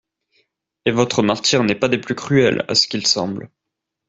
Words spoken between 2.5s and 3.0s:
à ce